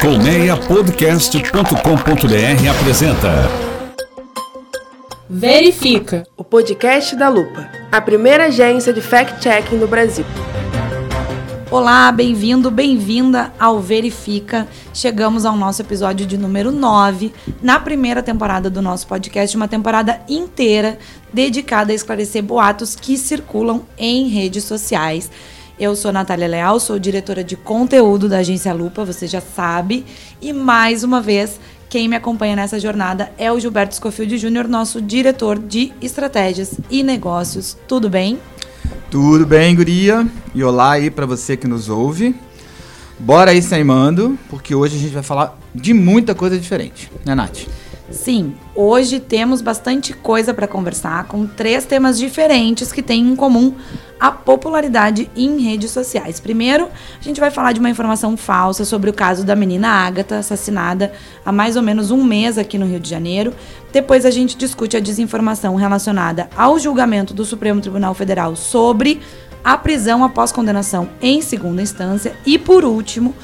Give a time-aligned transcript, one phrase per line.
[0.00, 3.32] Colmeiapodcast.com.br apresenta
[5.28, 10.24] Verifica, o podcast da Lupa, a primeira agência de fact-checking do Brasil.
[11.70, 14.68] Olá, bem-vindo, bem-vinda ao Verifica.
[14.92, 17.32] Chegamos ao nosso episódio de número 9,
[17.62, 20.98] na primeira temporada do nosso podcast, uma temporada inteira
[21.32, 25.30] dedicada a esclarecer boatos que circulam em redes sociais.
[25.78, 30.06] Eu sou Natália Leal, sou diretora de conteúdo da agência Lupa, você já sabe.
[30.40, 35.02] E mais uma vez, quem me acompanha nessa jornada é o Gilberto Scofield Júnior, nosso
[35.02, 37.76] diretor de estratégias e negócios.
[37.86, 38.38] Tudo bem?
[39.10, 40.26] Tudo bem, guria?
[40.54, 42.34] E olá aí para você que nos ouve.
[43.18, 43.74] Bora aí se
[44.48, 47.66] porque hoje a gente vai falar de muita coisa diferente, né, Nath?
[48.10, 53.74] Sim, hoje temos bastante coisa para conversar com três temas diferentes que têm em comum
[54.18, 56.38] a popularidade em redes sociais.
[56.38, 56.88] Primeiro,
[57.20, 61.12] a gente vai falar de uma informação falsa sobre o caso da menina Ágata, assassinada
[61.44, 63.52] há mais ou menos um mês aqui no Rio de Janeiro.
[63.92, 69.20] Depois, a gente discute a desinformação relacionada ao julgamento do Supremo Tribunal Federal sobre
[69.64, 72.36] a prisão após condenação em segunda instância.
[72.46, 73.34] E, por último,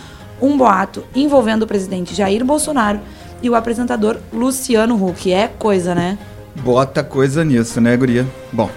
[0.41, 3.01] um boato envolvendo o presidente Jair Bolsonaro
[3.43, 5.33] e o apresentador Luciano Huck.
[5.33, 6.19] É coisa, né?
[6.63, 8.27] Bota coisa nisso, né, guria?
[8.53, 8.71] Bom,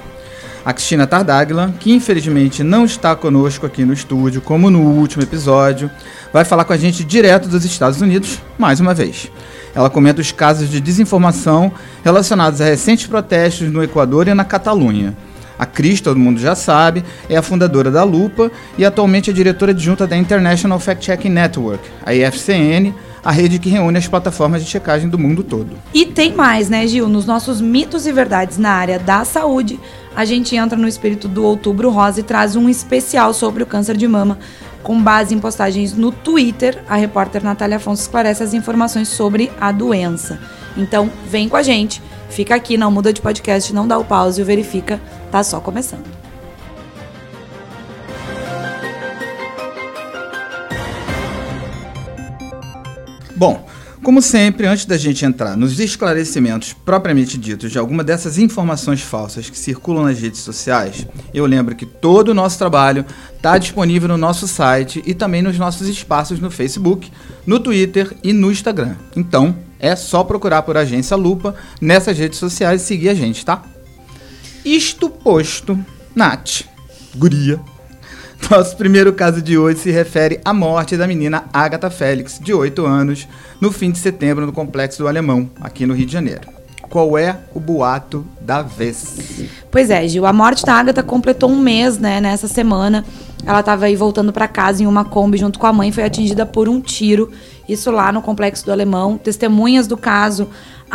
[0.65, 5.91] a Cristina Tardáguila, que infelizmente não está conosco aqui no estúdio, como no último episódio,
[6.33, 9.29] vai falar com a gente direto dos Estados Unidos, mais uma vez.
[9.75, 11.71] Ela comenta os casos de desinformação
[12.03, 15.15] relacionados a recentes protestos no Equador e na Catalunha.
[15.57, 19.71] A Cris, todo mundo já sabe, é a fundadora da Lupa e atualmente é diretora
[19.71, 22.93] adjunta da International Fact Checking Network, a IFCN,
[23.25, 25.75] a rede que reúne as plataformas de checagem do mundo todo.
[25.91, 27.09] E tem mais, né, Gil?
[27.09, 29.79] Nos nossos mitos e verdades na área da saúde,
[30.15, 33.97] a gente entra no espírito do Outubro Rosa e traz um especial sobre o câncer
[33.97, 34.37] de mama.
[34.83, 39.71] Com base em postagens no Twitter, a repórter Natália Afonso esclarece as informações sobre a
[39.71, 40.39] doença.
[40.77, 44.39] Então, vem com a gente, fica aqui, não muda de podcast, não dá o pause
[44.39, 46.24] e o verifica, tá só começando.
[53.35, 53.67] Bom,
[54.05, 59.49] como sempre, antes da gente entrar nos esclarecimentos propriamente ditos de alguma dessas informações falsas
[59.49, 63.03] que circulam nas redes sociais, eu lembro que todo o nosso trabalho
[63.35, 67.11] está disponível no nosso site e também nos nossos espaços no Facebook,
[67.47, 68.95] no Twitter e no Instagram.
[69.15, 73.63] Então, é só procurar por Agência Lupa nessas redes sociais e seguir a gente, tá?
[74.63, 75.77] Isto posto,
[76.15, 76.61] Nath,
[77.15, 77.59] guria,
[78.51, 82.85] nosso primeiro caso de hoje se refere à morte da menina Agatha Félix, de 8
[82.85, 83.27] anos,
[83.59, 86.41] no fim de setembro no Complexo do Alemão, aqui no Rio de Janeiro.
[86.89, 89.49] Qual é o boato da vez?
[89.71, 93.03] Pois é, Gil, a morte da Agatha completou um mês, né, nessa semana.
[93.45, 96.45] Ela estava aí voltando para casa em uma Kombi junto com a mãe, foi atingida
[96.45, 97.31] por um tiro,
[97.67, 99.17] isso lá no Complexo do Alemão.
[99.17, 100.47] Testemunhas do caso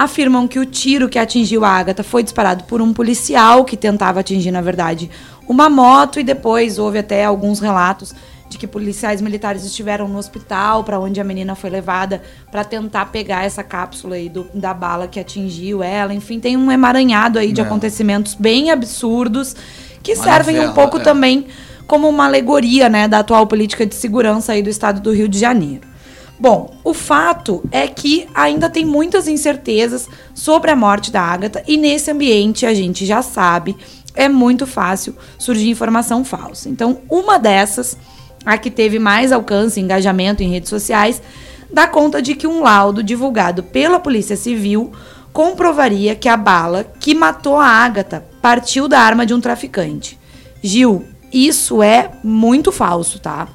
[0.02, 4.20] afirmam que o tiro que atingiu a Agatha foi disparado por um policial que tentava
[4.20, 5.10] atingir, na verdade,
[5.46, 8.14] uma moto e depois houve até alguns relatos
[8.48, 13.06] de que policiais militares estiveram no hospital para onde a menina foi levada para tentar
[13.06, 16.14] pegar essa cápsula aí do, da bala que atingiu ela.
[16.14, 17.64] Enfim, tem um emaranhado aí de é.
[17.64, 19.54] acontecimentos bem absurdos
[20.02, 21.00] que servem um pouco é.
[21.00, 21.46] também
[21.86, 25.38] como uma alegoria, né, da atual política de segurança aí do estado do Rio de
[25.38, 25.89] Janeiro.
[26.40, 31.76] Bom, o fato é que ainda tem muitas incertezas sobre a morte da Agatha e
[31.76, 33.76] nesse ambiente a gente já sabe
[34.14, 36.70] é muito fácil surgir informação falsa.
[36.70, 37.94] Então, uma dessas,
[38.42, 41.20] a que teve mais alcance e engajamento em redes sociais,
[41.70, 44.90] dá conta de que um laudo divulgado pela Polícia Civil
[45.34, 50.18] comprovaria que a bala que matou a Ágata partiu da arma de um traficante.
[50.62, 53.46] Gil, isso é muito falso, tá?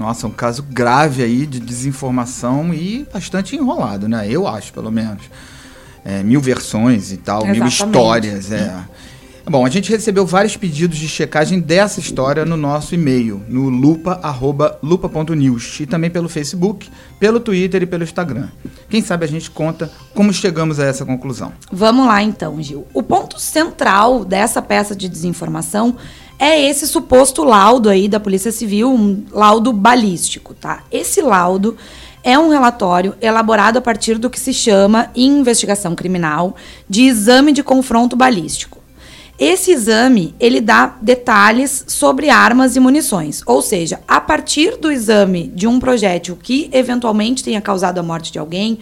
[0.00, 4.26] Nossa, um caso grave aí de desinformação e bastante enrolado, né?
[4.26, 5.24] Eu acho, pelo menos.
[6.02, 7.58] É, mil versões e tal, Exatamente.
[7.58, 8.50] mil histórias.
[8.50, 8.74] É.
[9.44, 15.80] Bom, a gente recebeu vários pedidos de checagem dessa história no nosso e-mail, no lupa.lupa.news
[15.80, 16.88] e também pelo Facebook,
[17.18, 18.48] pelo Twitter e pelo Instagram.
[18.88, 21.52] Quem sabe a gente conta como chegamos a essa conclusão.
[21.70, 22.86] Vamos lá então, Gil.
[22.94, 25.98] O ponto central dessa peça de desinformação
[26.40, 30.82] é esse suposto laudo aí da Polícia Civil, um laudo balístico, tá?
[30.90, 31.76] Esse laudo
[32.24, 36.56] é um relatório elaborado a partir do que se chama, em investigação criminal,
[36.88, 38.78] de exame de confronto balístico.
[39.38, 45.48] Esse exame, ele dá detalhes sobre armas e munições, ou seja, a partir do exame
[45.54, 48.78] de um projétil que eventualmente tenha causado a morte de alguém,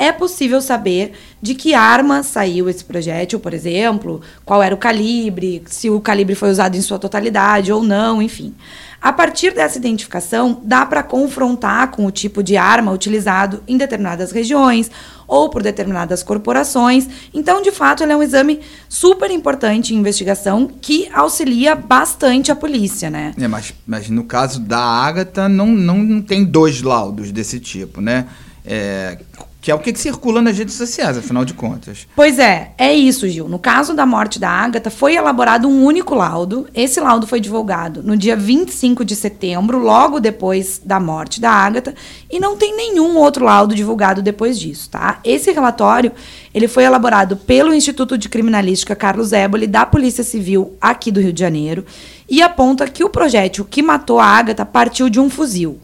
[0.00, 1.12] é possível saber
[1.42, 6.34] de que arma saiu esse projétil, por exemplo, qual era o calibre, se o calibre
[6.34, 8.54] foi usado em sua totalidade ou não, enfim.
[8.98, 14.32] A partir dessa identificação, dá para confrontar com o tipo de arma utilizado em determinadas
[14.32, 14.90] regiões
[15.28, 17.06] ou por determinadas corporações.
[17.32, 22.56] Então, de fato, ele é um exame super importante em investigação que auxilia bastante a
[22.56, 23.34] polícia, né?
[23.38, 28.26] É, mas, mas no caso da Ágata, não, não tem dois laudos desse tipo, né?
[28.64, 29.18] É,
[29.60, 32.06] que é o que, circula nas redes sociais, afinal de contas.
[32.16, 33.48] Pois é, é isso, Gil.
[33.48, 36.66] No caso da morte da Ágata, foi elaborado um único laudo.
[36.74, 41.94] Esse laudo foi divulgado no dia 25 de setembro, logo depois da morte da Ágata,
[42.30, 45.20] e não tem nenhum outro laudo divulgado depois disso, tá?
[45.22, 46.12] Esse relatório,
[46.54, 51.32] ele foi elaborado pelo Instituto de Criminalística Carlos Éboli da Polícia Civil aqui do Rio
[51.32, 51.84] de Janeiro
[52.28, 55.78] e aponta que o projétil que matou a Ágata partiu de um fuzil.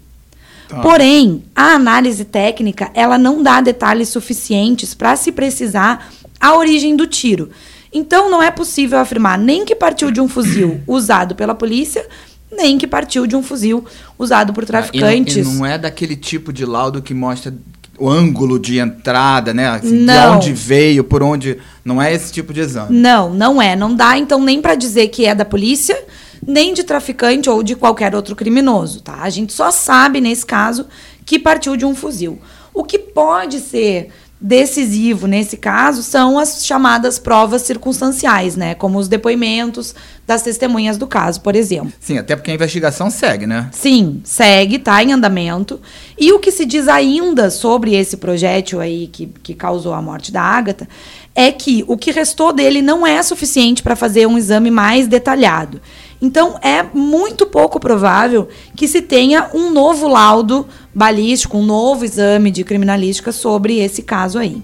[0.68, 0.80] Tá.
[0.80, 6.10] Porém, a análise técnica ela não dá detalhes suficientes para se precisar
[6.40, 7.50] a origem do tiro.
[7.92, 12.06] Então, não é possível afirmar nem que partiu de um fuzil usado pela polícia,
[12.50, 13.84] nem que partiu de um fuzil
[14.18, 15.36] usado por traficantes.
[15.36, 17.54] Ah, e, não, e não é daquele tipo de laudo que mostra
[17.98, 19.68] o ângulo de entrada, né?
[19.68, 21.58] Assim, de onde veio, por onde.
[21.84, 22.96] Não é esse tipo de exame.
[22.98, 23.74] Não, não é.
[23.74, 25.96] Não dá, então, nem para dizer que é da polícia
[26.44, 29.18] nem de traficante ou de qualquer outro criminoso, tá?
[29.20, 30.86] A gente só sabe, nesse caso,
[31.24, 32.38] que partiu de um fuzil.
[32.72, 38.74] O que pode ser decisivo nesse caso são as chamadas provas circunstanciais, né?
[38.74, 39.94] Como os depoimentos
[40.26, 41.92] das testemunhas do caso, por exemplo.
[41.98, 43.70] Sim, até porque a investigação segue, né?
[43.72, 45.80] Sim, segue, tá em andamento.
[46.18, 50.30] E o que se diz ainda sobre esse projétil aí que, que causou a morte
[50.30, 50.86] da Ágata
[51.34, 55.80] é que o que restou dele não é suficiente para fazer um exame mais detalhado.
[56.20, 62.50] Então, é muito pouco provável que se tenha um novo laudo balístico, um novo exame
[62.50, 64.62] de criminalística sobre esse caso aí.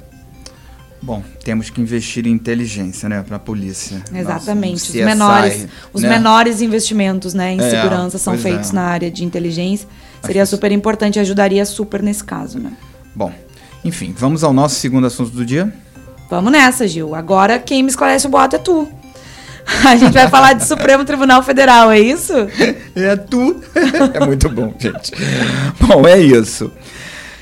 [1.02, 4.02] Bom, temos que investir em inteligência, né, para a polícia.
[4.14, 4.96] Exatamente.
[4.96, 6.08] Nossa, um os menores, os né?
[6.08, 8.74] menores investimentos, né, em é, segurança são feitos é.
[8.74, 9.88] na área de inteligência.
[10.24, 12.72] Seria super importante, ajudaria super nesse caso, né?
[13.14, 13.32] Bom,
[13.84, 15.74] enfim, vamos ao nosso segundo assunto do dia.
[16.30, 17.16] Vamos nessa, Gil.
[17.16, 18.88] Agora quem me esclarece o boato é tu.
[19.86, 22.32] A gente vai falar de Supremo Tribunal Federal, é isso?
[22.94, 23.60] É tu.
[24.14, 25.12] É muito bom, gente.
[25.80, 26.70] Bom, é isso.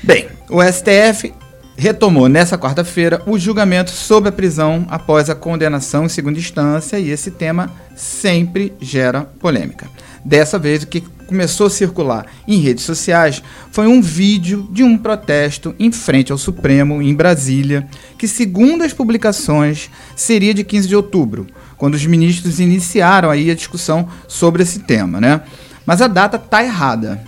[0.03, 1.33] Bem, o STF
[1.77, 7.09] retomou nessa quarta-feira o julgamento sobre a prisão após a condenação em segunda instância e
[7.09, 9.87] esse tema sempre gera polêmica.
[10.23, 11.01] Dessa vez, o que
[11.31, 13.41] começou a circular em redes sociais
[13.71, 18.93] foi um vídeo de um protesto em frente ao Supremo, em Brasília, que, segundo as
[18.93, 21.47] publicações, seria de 15 de outubro,
[21.81, 25.41] quando os ministros iniciaram aí a discussão sobre esse tema, né?
[25.83, 27.19] Mas a data tá errada.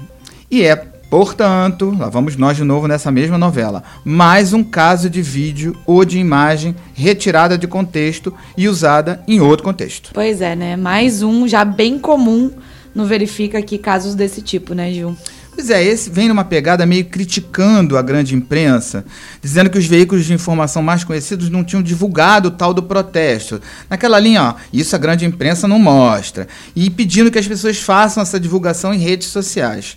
[0.51, 5.23] E é, portanto, lá vamos nós de novo nessa mesma novela, mais um caso de
[5.23, 10.11] vídeo ou de imagem retirada de contexto e usada em outro contexto.
[10.13, 10.77] Pois é, né?
[10.77, 12.51] Mais um já bem comum
[12.93, 15.17] no verifica aqui casos desse tipo, né, Gil?
[15.55, 19.05] Pois é, esse vem numa pegada meio criticando a grande imprensa,
[19.41, 23.61] dizendo que os veículos de informação mais conhecidos não tinham divulgado o tal do protesto.
[23.87, 26.47] Naquela linha, ó, isso a grande imprensa não mostra.
[26.75, 29.95] E pedindo que as pessoas façam essa divulgação em redes sociais.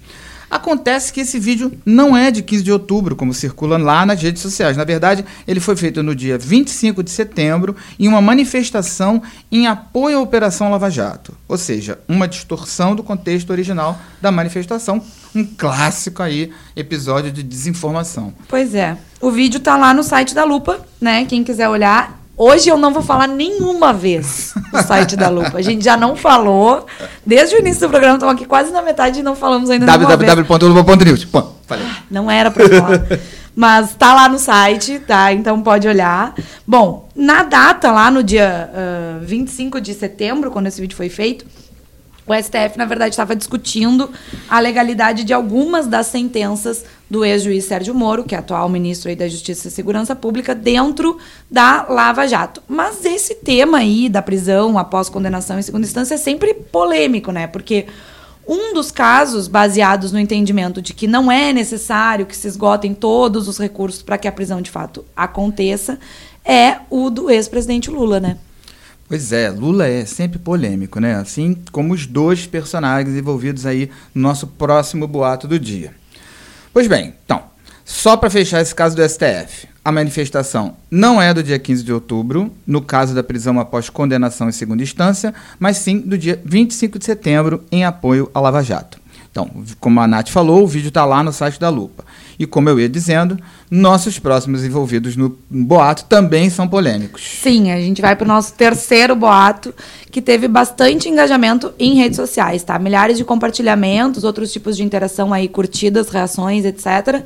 [0.50, 4.42] Acontece que esse vídeo não é de 15 de outubro, como circula lá nas redes
[4.42, 4.76] sociais.
[4.76, 10.18] Na verdade, ele foi feito no dia 25 de setembro em uma manifestação em apoio
[10.18, 11.36] à Operação Lava Jato.
[11.48, 15.02] Ou seja, uma distorção do contexto original da manifestação.
[15.34, 18.32] Um clássico aí, episódio de desinformação.
[18.48, 18.96] Pois é.
[19.20, 21.24] O vídeo tá lá no site da Lupa, né?
[21.24, 25.56] Quem quiser olhar, Hoje eu não vou falar nenhuma vez do site da Lupa.
[25.56, 26.86] A gente já não falou.
[27.24, 31.26] Desde o início do programa, estamos aqui quase na metade e não falamos ainda www.lupa.news.
[32.10, 33.06] Não era para falar.
[33.54, 35.32] Mas tá lá no site, tá?
[35.32, 36.34] Então pode olhar.
[36.66, 38.70] Bom, na data, lá no dia
[39.22, 41.46] uh, 25 de setembro, quando esse vídeo foi feito,
[42.26, 44.10] o STF, na verdade, estava discutindo
[44.48, 49.28] a legalidade de algumas das sentenças do ex-juiz Sérgio Moro, que é atual ministro da
[49.28, 51.18] Justiça e Segurança Pública, dentro
[51.48, 52.60] da Lava Jato.
[52.66, 57.46] Mas esse tema aí da prisão após condenação em segunda instância é sempre polêmico, né?
[57.46, 57.86] Porque
[58.46, 63.46] um dos casos baseados no entendimento de que não é necessário que se esgotem todos
[63.46, 65.98] os recursos para que a prisão de fato aconteça
[66.44, 68.36] é o do ex-presidente Lula, né?
[69.08, 71.14] Pois é, Lula é sempre polêmico, né?
[71.14, 75.94] Assim como os dois personagens envolvidos aí no nosso próximo boato do dia.
[76.72, 77.44] Pois bem, então,
[77.84, 81.92] só para fechar esse caso do STF, a manifestação não é do dia 15 de
[81.92, 86.98] outubro, no caso da prisão após condenação em segunda instância, mas sim do dia 25
[86.98, 89.00] de setembro, em apoio à Lava Jato.
[89.36, 92.06] Então, como a Nath falou, o vídeo está lá no site da Lupa.
[92.38, 93.38] E como eu ia dizendo,
[93.70, 97.22] nossos próximos envolvidos no boato também são polêmicos.
[97.42, 99.74] Sim, a gente vai para o nosso terceiro boato,
[100.10, 102.78] que teve bastante engajamento em redes sociais, tá?
[102.78, 107.22] Milhares de compartilhamentos, outros tipos de interação aí, curtidas, reações, etc.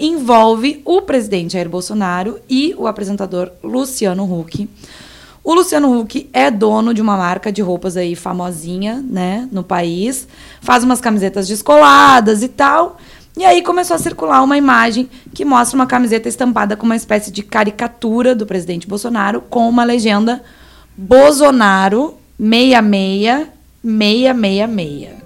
[0.00, 4.66] Envolve o presidente Jair Bolsonaro e o apresentador Luciano Huck.
[5.44, 10.28] O Luciano Huck é dono de uma marca de roupas aí famosinha, né, no país.
[10.60, 12.96] Faz umas camisetas descoladas e tal.
[13.36, 17.32] E aí começou a circular uma imagem que mostra uma camiseta estampada com uma espécie
[17.32, 20.42] de caricatura do presidente Bolsonaro com uma legenda
[20.96, 23.48] Bolsonaro 66
[23.82, 25.21] 666.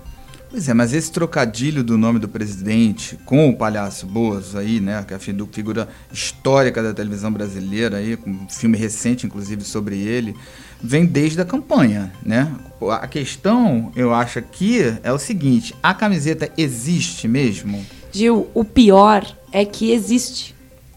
[0.57, 5.05] Pois é, mas esse trocadilho do nome do presidente com o palhaço Bozo aí, né,
[5.07, 9.99] que é a figura histórica da televisão brasileira aí, com um filme recente inclusive sobre
[9.99, 10.35] ele,
[10.81, 12.51] vem desde a campanha, né?
[12.91, 17.85] A questão, eu acho aqui é o seguinte, a camiseta existe mesmo?
[18.11, 20.55] Gil, o pior é que existe.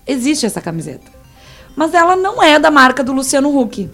[0.08, 1.12] Existe essa camiseta.
[1.76, 3.90] Mas ela não é da marca do Luciano Huck.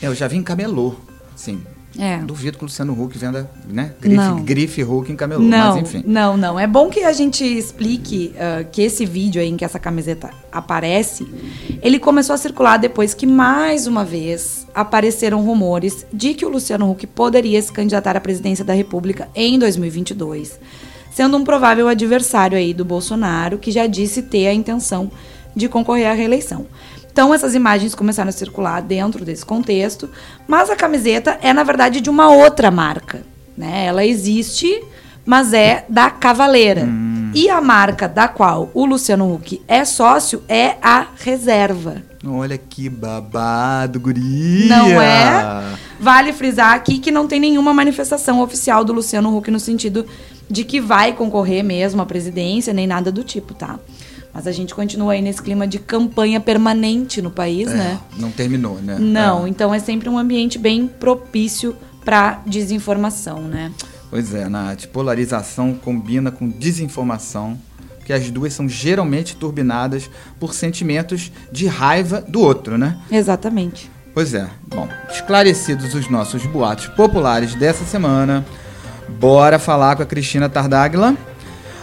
[0.00, 0.94] É, eu já vi em camelô,
[1.34, 1.60] sim.
[1.96, 2.18] É.
[2.18, 3.92] Duvido que o Luciano Huck venda, né?
[4.00, 4.42] Grife, Não.
[4.42, 6.04] grife Huck em camelô, Não, mas enfim.
[6.06, 6.58] não, não.
[6.58, 10.30] É bom que a gente explique ah, que esse vídeo aí em que essa camiseta
[10.52, 11.26] aparece,
[11.82, 16.90] ele começou a circular depois que, mais uma vez, apareceram rumores de que o Luciano
[16.90, 20.58] Huck poderia se candidatar à presidência da República em 2022,
[21.10, 25.10] sendo um provável adversário aí do Bolsonaro, que já disse ter a intenção
[25.56, 26.66] de concorrer à reeleição.
[27.18, 30.08] Então essas imagens começaram a circular dentro desse contexto,
[30.46, 33.24] mas a camiseta é na verdade de uma outra marca,
[33.56, 33.86] né?
[33.86, 34.84] Ela existe,
[35.26, 36.88] mas é da Cavaleira.
[37.34, 42.04] E a marca da qual o Luciano Huck é sócio é a Reserva.
[42.24, 44.68] Olha que babado, guria!
[44.68, 45.76] Não é?
[45.98, 50.06] Vale frisar aqui que não tem nenhuma manifestação oficial do Luciano Huck no sentido
[50.48, 53.80] de que vai concorrer mesmo à presidência, nem nada do tipo, tá?
[54.38, 58.00] Mas a gente continua aí nesse clima de campanha permanente no país, É, né?
[58.16, 58.96] Não terminou, né?
[58.96, 59.48] Não, É.
[59.48, 63.72] então é sempre um ambiente bem propício para desinformação, né?
[64.08, 64.86] Pois é, Nath.
[64.92, 67.58] Polarização combina com desinformação,
[68.04, 72.96] que as duas são geralmente turbinadas por sentimentos de raiva do outro, né?
[73.10, 73.90] Exatamente.
[74.14, 74.48] Pois é.
[74.68, 78.46] Bom, esclarecidos os nossos boatos populares dessa semana,
[79.18, 81.16] bora falar com a Cristina Tardáguila.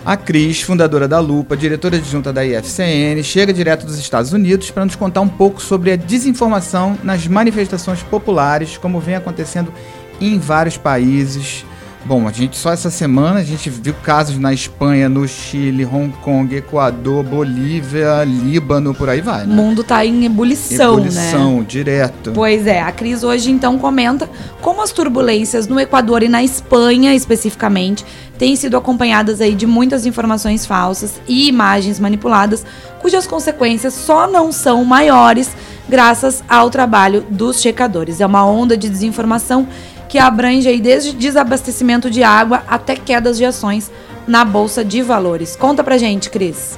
[0.05, 4.85] A Cris, fundadora da Lupa, diretora adjunta da IFCN, chega direto dos Estados Unidos para
[4.85, 9.73] nos contar um pouco sobre a desinformação nas manifestações populares, como vem acontecendo
[10.21, 11.65] em vários países.
[12.07, 16.13] Bom, a gente só essa semana a gente viu casos na Espanha, no Chile, Hong
[16.21, 19.55] Kong, Equador, Bolívia, Líbano, por aí vai, O né?
[19.55, 21.07] mundo tá em ebulição, né?
[21.07, 22.31] Ebulição, direto.
[22.31, 24.29] Pois é, a Cris hoje então comenta
[24.61, 28.05] como as turbulências no Equador e na Espanha especificamente
[28.37, 32.63] têm sido acompanhadas aí de muitas informações falsas e imagens manipuladas,
[33.01, 35.49] cujas consequências só não são maiores
[35.89, 38.21] graças ao trabalho dos checadores.
[38.21, 39.67] É uma onda de desinformação
[40.07, 43.91] que abrange aí desde desabastecimento de água até quedas de ações
[44.27, 45.55] na bolsa de valores.
[45.55, 46.77] Conta pra gente, Cris.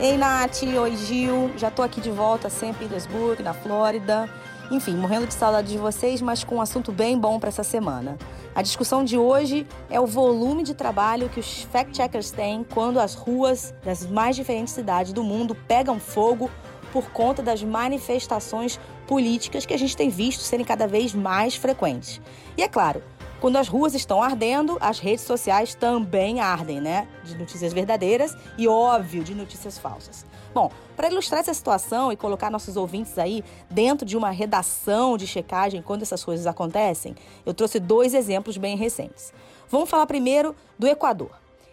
[0.00, 1.50] Ei, Nath, oi, Gil.
[1.56, 4.28] Já tô aqui de volta, sempre em Petersburg, na Flórida.
[4.70, 8.16] Enfim, morrendo de saudade de vocês, mas com um assunto bem bom para essa semana.
[8.54, 13.14] A discussão de hoje é o volume de trabalho que os fact-checkers têm quando as
[13.14, 16.50] ruas das mais diferentes cidades do mundo pegam fogo
[16.92, 22.20] por conta das manifestações políticas que a gente tem visto serem cada vez mais frequentes.
[22.58, 23.02] E é claro,
[23.40, 27.08] quando as ruas estão ardendo, as redes sociais também ardem, né?
[27.24, 30.26] De notícias verdadeiras e, óbvio, de notícias falsas.
[30.52, 35.26] Bom, para ilustrar essa situação e colocar nossos ouvintes aí dentro de uma redação de
[35.26, 39.32] checagem quando essas coisas acontecem, eu trouxe dois exemplos bem recentes.
[39.70, 41.30] Vamos falar primeiro do Equador.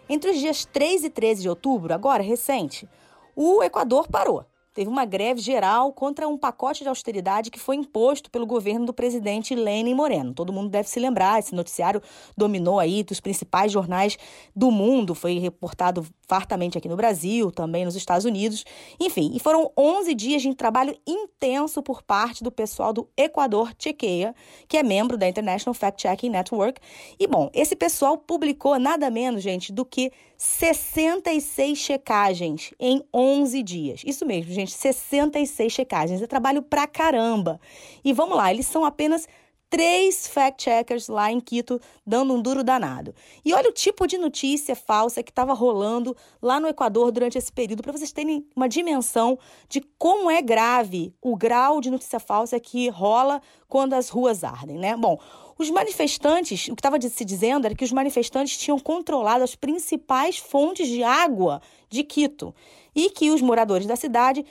[0.07, 2.87] Entre os dias 3 e 13 de outubro, agora recente,
[3.35, 4.45] o Equador parou.
[4.75, 8.93] Teve uma greve geral contra um pacote de austeridade que foi imposto pelo governo do
[8.93, 10.33] presidente Lenin Moreno.
[10.33, 12.01] Todo mundo deve se lembrar, esse noticiário
[12.35, 14.17] dominou aí dos principais jornais
[14.53, 18.65] do mundo, foi reportado fartamente aqui no Brasil, também nos Estados Unidos.
[18.99, 24.35] Enfim, e foram 11 dias de trabalho intenso por parte do pessoal do Equador Chequeia,
[24.67, 26.81] que é membro da International Fact Checking Network.
[27.17, 34.01] E bom, esse pessoal publicou nada menos, gente, do que 66 checagens em 11 dias.
[34.05, 36.21] Isso mesmo, gente, 66 checagens.
[36.21, 37.59] É trabalho pra caramba.
[38.03, 39.27] E vamos lá, eles são apenas
[39.69, 43.13] três fact-checkers lá em Quito dando um duro danado.
[43.43, 47.51] E olha o tipo de notícia falsa que estava rolando lá no Equador durante esse
[47.51, 49.37] período, para vocês terem uma dimensão
[49.67, 54.77] de como é grave o grau de notícia falsa que rola quando as ruas ardem,
[54.77, 54.95] né?
[54.95, 55.19] Bom,
[55.57, 60.37] Os manifestantes, o que estava se dizendo era que os manifestantes tinham controlado as principais
[60.37, 62.53] fontes de água de Quito
[62.93, 64.45] e que os moradores da cidade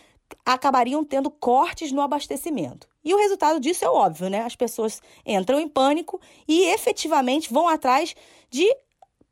[0.45, 2.89] acabariam tendo cortes no abastecimento.
[3.05, 4.41] E o resultado disso é óbvio, né?
[4.41, 6.19] As pessoas entram em pânico
[6.49, 8.15] e efetivamente vão atrás
[8.51, 8.67] de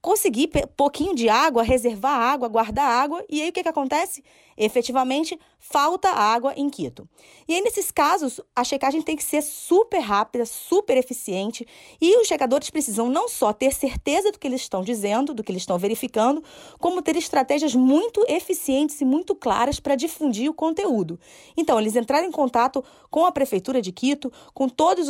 [0.03, 4.23] conseguir pouquinho de água, reservar água, guardar água, e aí o que, que acontece?
[4.57, 7.09] Efetivamente, falta água em Quito.
[7.47, 11.67] E aí, nesses casos, a checagem tem que ser super rápida, super eficiente,
[12.01, 15.53] e os checadores precisam não só ter certeza do que eles estão dizendo, do que
[15.53, 16.43] eles estão verificando,
[16.79, 21.19] como ter estratégias muito eficientes e muito claras para difundir o conteúdo.
[21.57, 25.09] Então, eles entraram em contato com a Prefeitura de Quito, com todas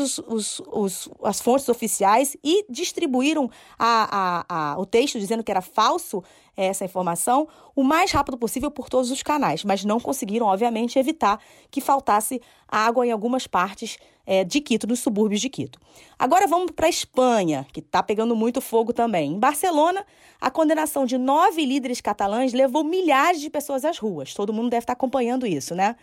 [1.23, 6.23] as fontes oficiais e distribuíram a, a, a, o texto dizendo que era falso
[6.57, 11.41] essa informação o mais rápido possível por todos os canais, mas não conseguiram, obviamente, evitar
[11.71, 15.79] que faltasse água em algumas partes é, de Quito, nos subúrbios de Quito.
[16.19, 19.33] Agora vamos para a Espanha, que está pegando muito fogo também.
[19.33, 20.05] Em Barcelona,
[20.41, 24.35] a condenação de nove líderes catalães levou milhares de pessoas às ruas.
[24.35, 25.97] Todo mundo deve estar acompanhando isso, né?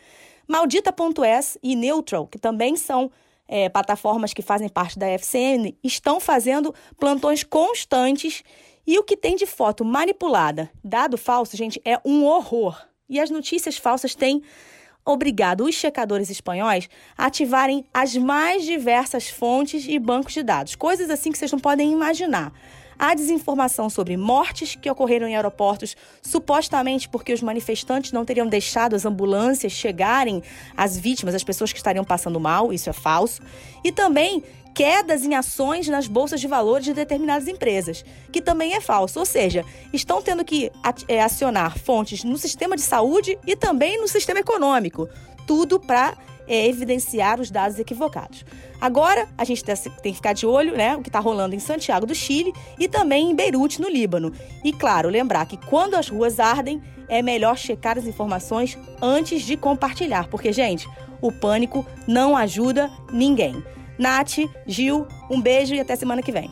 [0.47, 3.11] Maldita.es e Neutral, que também são
[3.47, 8.43] é, plataformas que fazem parte da FCN, estão fazendo plantões constantes
[8.89, 12.75] e o que tem de foto manipulada, dado falso, gente, é um horror.
[13.07, 14.41] E as notícias falsas têm
[15.05, 21.11] obrigado os checadores espanhóis a ativarem as mais diversas fontes e bancos de dados, coisas
[21.11, 22.51] assim que vocês não podem imaginar.
[23.01, 28.93] Há desinformação sobre mortes que ocorreram em aeroportos, supostamente porque os manifestantes não teriam deixado
[28.93, 30.43] as ambulâncias chegarem
[30.75, 33.41] às vítimas, às pessoas que estariam passando mal, isso é falso.
[33.85, 38.81] E também quedas em ações nas bolsas de valores de determinadas empresas, que também é
[38.81, 39.19] falso.
[39.19, 39.63] Ou seja,
[39.93, 40.69] estão tendo que
[41.07, 45.07] é, acionar fontes no sistema de saúde e também no sistema econômico.
[45.47, 46.17] Tudo para
[46.49, 48.43] é, evidenciar os dados equivocados.
[48.81, 52.07] Agora, a gente tem que ficar de olho, né, o que está rolando em Santiago
[52.07, 54.33] do Chile e também em Beirute, no Líbano.
[54.63, 59.55] E, claro, lembrar que quando as ruas ardem, é melhor checar as informações antes de
[59.55, 60.87] compartilhar, porque, gente,
[61.21, 63.63] o pânico não ajuda ninguém.
[63.97, 66.49] Nath, Gil, um beijo e até semana que vem.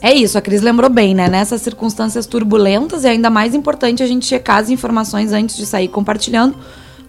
[0.00, 1.28] É isso, a Cris lembrou bem, né?
[1.28, 5.88] Nessas circunstâncias turbulentas é ainda mais importante a gente checar as informações antes de sair
[5.88, 6.56] compartilhando,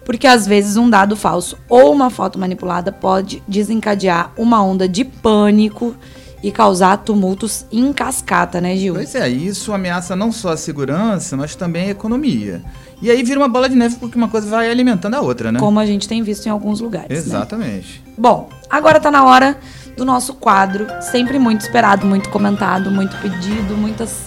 [0.06, 5.04] porque às vezes um dado falso ou uma foto manipulada pode desencadear uma onda de
[5.04, 5.96] pânico
[6.40, 8.94] e causar tumultos em cascata, né, Gil?
[8.94, 12.62] Pois é, isso ameaça não só a segurança, mas também a economia.
[13.02, 15.58] E aí vira uma bola de neve porque uma coisa vai alimentando a outra, né?
[15.58, 17.10] Como a gente tem visto em alguns lugares.
[17.10, 17.16] Né?
[17.16, 18.00] Exatamente.
[18.06, 18.12] Né?
[18.16, 19.58] Bom, agora tá na hora
[19.96, 24.20] do nosso quadro, sempre muito esperado, muito comentado, muito pedido, muitas,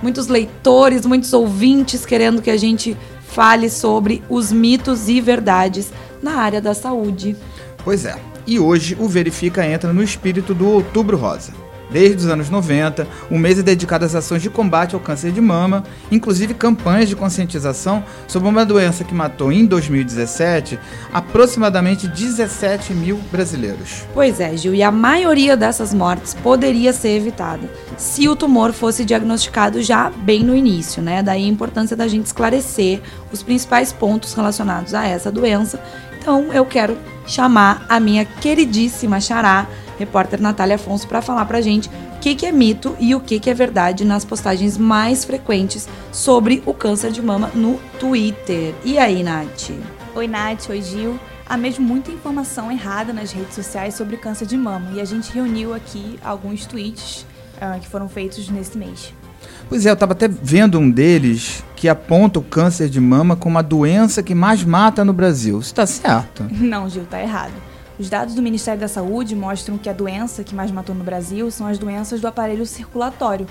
[0.00, 2.96] muitos leitores, muitos ouvintes querendo que a gente
[3.34, 5.92] fale sobre os mitos e verdades
[6.22, 7.36] na área da saúde.
[7.84, 8.16] Pois é.
[8.46, 11.63] E hoje o Verifica entra no espírito do Outubro Rosa.
[11.94, 15.40] Desde os anos 90, o mês é dedicado às ações de combate ao câncer de
[15.40, 20.76] mama, inclusive campanhas de conscientização sobre uma doença que matou em 2017
[21.12, 24.02] aproximadamente 17 mil brasileiros.
[24.12, 29.04] Pois é, Gil, e a maioria dessas mortes poderia ser evitada se o tumor fosse
[29.04, 31.22] diagnosticado já bem no início, né?
[31.22, 33.00] Daí a importância da gente esclarecer
[33.32, 35.80] os principais pontos relacionados a essa doença.
[36.24, 39.66] Então eu quero chamar a minha queridíssima Xará,
[39.98, 43.38] repórter Natália Afonso, para falar para gente o que, que é mito e o que,
[43.38, 48.74] que é verdade nas postagens mais frequentes sobre o câncer de mama no Twitter.
[48.86, 49.68] E aí, Nath?
[50.14, 50.70] Oi, Nath.
[50.70, 51.20] Oi, Gil.
[51.46, 55.30] Há mesmo muita informação errada nas redes sociais sobre câncer de mama e a gente
[55.30, 59.12] reuniu aqui alguns tweets uh, que foram feitos nesse mês.
[59.68, 63.58] Pois é, eu estava até vendo um deles que aponta o câncer de mama como
[63.58, 65.58] a doença que mais mata no Brasil.
[65.58, 66.46] Isso está certo?
[66.52, 67.52] Não, Gil, está errado.
[67.98, 71.50] Os dados do Ministério da Saúde mostram que a doença que mais matou no Brasil
[71.50, 73.46] são as doenças do aparelho circulatório.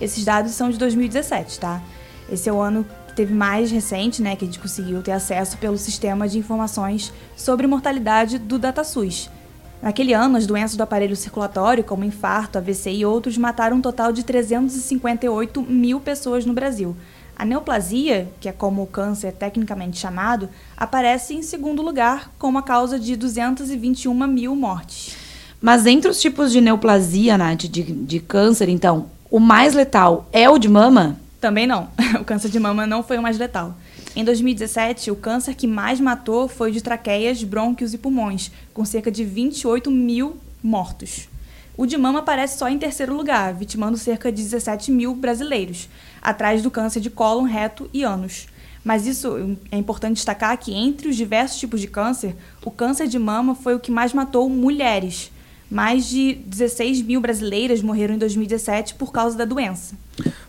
[0.00, 1.82] Esses dados são de 2017, tá?
[2.30, 5.56] Esse é o ano que teve mais recente, né, que a gente conseguiu ter acesso
[5.56, 9.30] pelo sistema de informações sobre mortalidade do DataSUS.
[9.80, 14.12] Naquele ano, as doenças do aparelho circulatório, como infarto, AVC e outros, mataram um total
[14.12, 16.96] de 358 mil pessoas no Brasil.
[17.36, 22.48] A neoplasia, que é como o câncer é tecnicamente chamado, aparece em segundo lugar, com
[22.48, 25.16] uma causa de 221 mil mortes.
[25.62, 30.50] Mas entre os tipos de neoplasia, Nath, de, de câncer, então, o mais letal é
[30.50, 31.16] o de mama?
[31.40, 31.88] Também não.
[32.20, 33.76] O câncer de mama não foi o mais letal.
[34.16, 39.10] Em 2017, o câncer que mais matou foi de traqueias, brônquios e pulmões, com cerca
[39.10, 41.28] de 28 mil mortos.
[41.76, 45.88] O de mama aparece só em terceiro lugar, vitimando cerca de 17 mil brasileiros,
[46.20, 48.48] atrás do câncer de cólon, reto e ânus.
[48.82, 53.18] Mas isso é importante destacar que entre os diversos tipos de câncer, o câncer de
[53.18, 55.30] mama foi o que mais matou mulheres.
[55.70, 59.94] Mais de 16 mil brasileiras morreram em 2017 por causa da doença.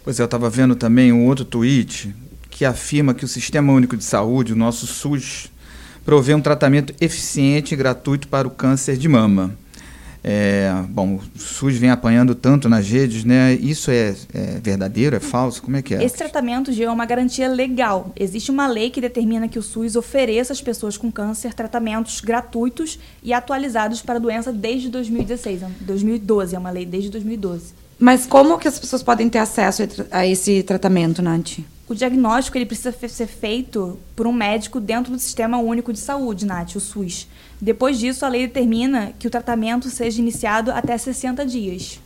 [0.04, 2.16] Pois é, eu estava vendo também um outro tweet
[2.60, 5.50] que afirma que o Sistema Único de Saúde, o nosso SUS,
[6.04, 9.56] provê um tratamento eficiente e gratuito para o câncer de mama.
[10.22, 13.54] É, bom, o SUS vem apanhando tanto nas redes, né?
[13.54, 15.62] Isso é, é, verdadeiro, é falso?
[15.62, 16.04] Como é que é?
[16.04, 18.12] Esse tratamento já é uma garantia legal.
[18.14, 23.00] Existe uma lei que determina que o SUS ofereça às pessoas com câncer tratamentos gratuitos
[23.24, 25.62] e atualizados para a doença desde 2016.
[25.80, 27.74] 2012, é uma lei desde 2012.
[27.98, 31.60] Mas como que as pessoas podem ter acesso a esse tratamento, Nath?
[31.90, 36.46] O diagnóstico ele precisa ser feito por um médico dentro do Sistema Único de Saúde,
[36.46, 37.28] Nath, o SUS.
[37.60, 42.00] Depois disso, a lei determina que o tratamento seja iniciado até 60 dias.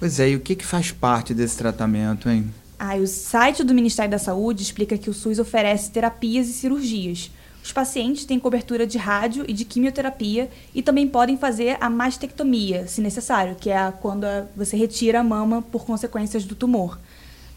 [0.00, 2.52] Pois é, e o que, que faz parte desse tratamento, hein?
[2.76, 7.30] Ah, o site do Ministério da Saúde explica que o SUS oferece terapias e cirurgias.
[7.62, 12.88] Os pacientes têm cobertura de rádio e de quimioterapia e também podem fazer a mastectomia,
[12.88, 16.98] se necessário, que é quando você retira a mama por consequências do tumor.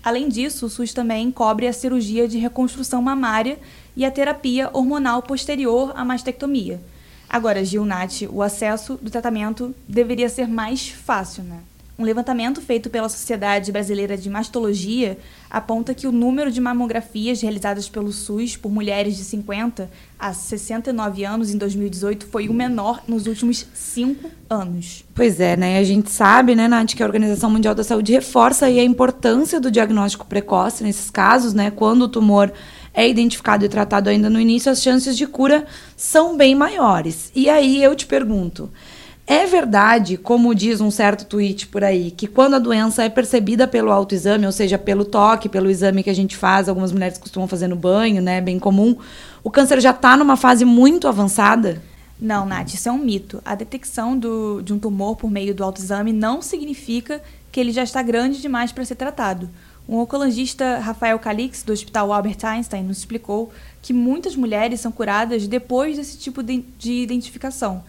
[0.05, 3.57] Além disso, o SUS também cobre a cirurgia de reconstrução mamária
[3.97, 6.79] e a terapia hormonal posterior à mastectomia.
[7.27, 11.57] Agora, Gil Nath, o acesso do tratamento deveria ser mais fácil, né?
[11.97, 15.17] Um levantamento feito pela Sociedade Brasileira de Mastologia
[15.49, 21.23] aponta que o número de mamografias realizadas pelo SUS por mulheres de 50 a 69
[21.23, 25.05] anos em 2018 foi o menor nos últimos cinco anos.
[25.15, 25.77] Pois é, né?
[25.79, 29.61] A gente sabe, né, Nath, que a Organização Mundial da Saúde reforça aí a importância
[29.61, 31.71] do diagnóstico precoce nesses casos, né?
[31.71, 32.51] Quando o tumor
[32.93, 37.31] é identificado e tratado ainda no início, as chances de cura são bem maiores.
[37.33, 38.69] E aí eu te pergunto.
[39.27, 43.67] É verdade, como diz um certo tweet por aí, que quando a doença é percebida
[43.67, 47.47] pelo autoexame, ou seja, pelo toque, pelo exame que a gente faz, algumas mulheres costumam
[47.47, 48.95] fazer no banho, né, bem comum,
[49.43, 51.81] o câncer já está numa fase muito avançada?
[52.21, 53.41] Não, Nath, isso é um mito.
[53.43, 57.19] A detecção do, de um tumor por meio do autoexame não significa
[57.51, 59.49] que ele já está grande demais para ser tratado.
[59.87, 65.47] O oncologista Rafael Calix, do Hospital Albert Einstein, nos explicou que muitas mulheres são curadas
[65.47, 67.83] depois desse tipo de, de identificação.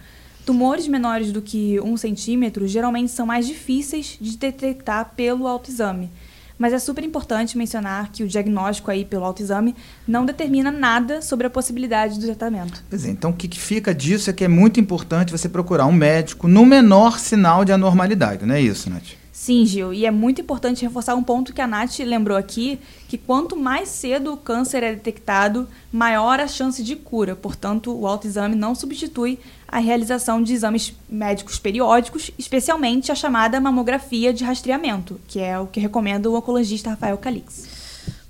[0.47, 6.09] Tumores menores do que um centímetro geralmente são mais difíceis de detectar pelo autoexame.
[6.57, 9.75] Mas é super importante mencionar que o diagnóstico aí pelo autoexame
[10.07, 12.85] não determina nada sobre a possibilidade do tratamento.
[12.89, 15.93] Pois é, então o que fica disso é que é muito importante você procurar um
[15.93, 19.26] médico no menor sinal de anormalidade, não é isso, Nath?
[19.39, 23.19] Sim, Gil, e é muito importante reforçar um ponto que a Nath lembrou aqui, que
[23.19, 27.37] quanto mais cedo o câncer é detectado, maior a chance de cura.
[27.37, 34.33] Portanto, o autoexame não substitui a realização de exames médicos periódicos, especialmente a chamada mamografia
[34.33, 37.85] de rastreamento, que é o que recomenda o oncologista Rafael Calix.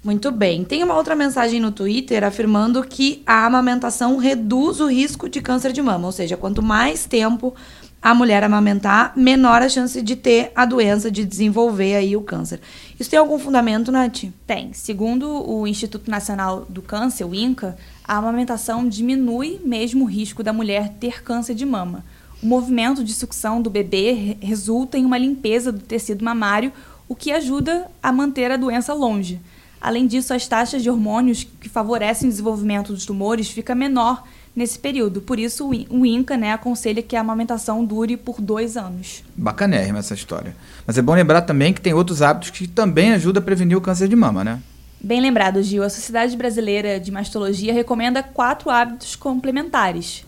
[0.07, 0.65] Muito bem.
[0.65, 5.73] Tem uma outra mensagem no Twitter afirmando que a amamentação reduz o risco de câncer
[5.73, 7.55] de mama, ou seja, quanto mais tempo
[8.01, 12.61] a mulher amamentar, menor a chance de ter a doença, de desenvolver aí o câncer.
[12.99, 14.25] Isso tem algum fundamento, Nath?
[14.47, 14.73] Tem.
[14.73, 20.53] Segundo o Instituto Nacional do Câncer, o INCA, a amamentação diminui mesmo o risco da
[20.53, 22.05] mulher ter câncer de mama.
[22.43, 26.73] O movimento de sucção do bebê resulta em uma limpeza do tecido mamário,
[27.09, 29.41] o que ajuda a manter a doença longe.
[29.81, 34.23] Além disso, as taxas de hormônios que favorecem o desenvolvimento dos tumores fica menor
[34.57, 35.21] nesse período.
[35.21, 39.23] Por isso, o INCA né, aconselha que a amamentação dure por dois anos.
[39.37, 40.57] Bacanérrima essa história.
[40.87, 43.81] Mas é bom lembrar também que tem outros hábitos que também ajudam a prevenir o
[43.83, 44.61] câncer de mama, né?
[44.99, 45.83] Bem lembrado, Gil.
[45.83, 50.25] A Sociedade Brasileira de Mastologia recomenda quatro hábitos complementares.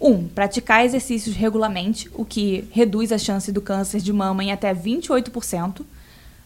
[0.00, 0.08] 1.
[0.08, 4.72] Um, praticar exercícios regularmente, o que reduz a chance do câncer de mama em até
[4.72, 5.82] 28%.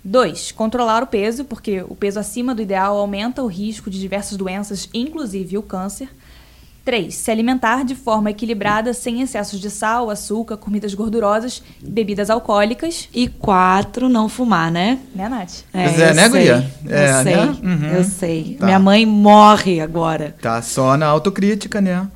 [0.03, 0.53] 2.
[0.53, 4.89] Controlar o peso, porque o peso acima do ideal aumenta o risco de diversas doenças,
[4.95, 6.09] inclusive o câncer.
[6.89, 7.15] 3.
[7.15, 13.11] Se alimentar de forma equilibrada, sem excessos de sal, açúcar, comidas gordurosas e bebidas alcoólicas.
[13.13, 14.09] E 4.
[14.09, 14.99] Não fumar, né?
[15.15, 15.65] Né, Nath?
[15.75, 16.73] É, pois é, né, Guia?
[16.89, 17.57] É, eu sei, né?
[17.63, 17.87] uhum.
[17.95, 18.57] eu sei.
[18.59, 18.65] Tá.
[18.65, 20.35] Minha mãe morre agora.
[20.41, 22.09] Tá só na autocrítica, né?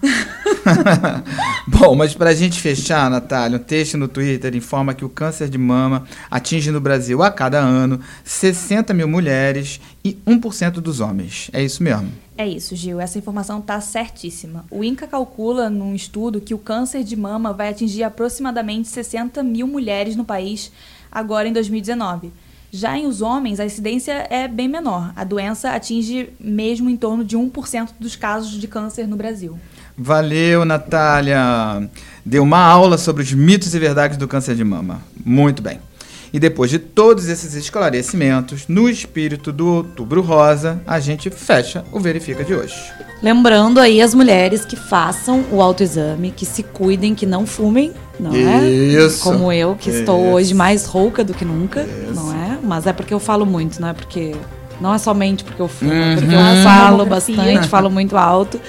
[1.68, 5.50] Bom, mas para a gente fechar, Natália, um texto no Twitter informa que o câncer
[5.50, 11.50] de mama atinge no Brasil a cada ano 60 mil mulheres e 1% dos homens.
[11.52, 12.08] É isso mesmo?
[12.42, 13.00] É isso, Gil.
[13.00, 14.64] Essa informação está certíssima.
[14.68, 19.68] O INCA calcula num estudo que o câncer de mama vai atingir aproximadamente 60 mil
[19.68, 20.72] mulheres no país
[21.11, 22.33] agora em 2019.
[22.72, 25.12] Já em os homens, a incidência é bem menor.
[25.14, 29.57] A doença atinge mesmo em torno de 1% dos casos de câncer no Brasil.
[29.96, 31.88] Valeu, Natália.
[32.26, 35.00] Deu uma aula sobre os mitos e verdades do câncer de mama.
[35.24, 35.78] Muito bem.
[36.33, 42.01] E depois de todos esses esclarecimentos, no espírito do Outubro Rosa, a gente fecha o
[42.01, 42.75] Verifica de hoje.
[43.23, 48.35] Lembrando aí as mulheres que façam o autoexame, que se cuidem, que não fumem, não
[48.35, 48.66] é?
[48.68, 49.23] Isso.
[49.23, 50.33] Como eu, que estou Isso.
[50.33, 52.59] hoje mais rouca do que nunca, não é?
[52.62, 54.35] Mas é porque eu falo muito, não é porque.
[54.81, 58.61] Não é somente porque eu fumo, é porque eu Façam falo bastante, falo muito alto.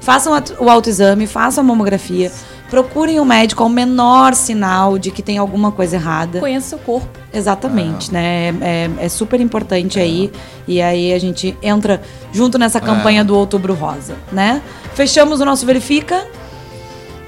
[0.00, 2.32] Façam o autoexame, façam a mamografia.
[2.70, 6.38] Procurem um médico ao menor sinal de que tem alguma coisa errada.
[6.38, 7.08] Conheça seu corpo.
[7.32, 8.54] Exatamente, né?
[8.60, 10.30] É, é super importante aí.
[10.66, 12.02] E aí a gente entra
[12.32, 14.60] junto nessa campanha do Outubro Rosa, né?
[14.94, 16.26] Fechamos o nosso Verifica.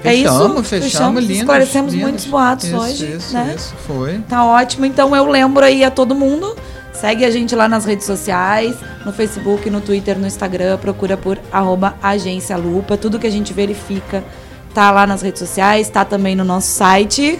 [0.03, 0.31] é isso?
[0.31, 2.07] Fechamos, fechamos, lindos, Esclarecemos lindos.
[2.09, 3.53] muitos boatos Isso, hoje, Isso, né?
[3.55, 4.19] isso, foi.
[4.29, 4.85] Tá ótimo.
[4.85, 6.55] Então eu lembro aí a todo mundo.
[6.93, 10.77] Segue a gente lá nas redes sociais, no Facebook, no Twitter, no Instagram.
[10.77, 12.95] Procura por arroba Agência Lupa.
[12.95, 14.23] Tudo que a gente verifica
[14.73, 17.39] tá lá nas redes sociais, tá também no nosso site.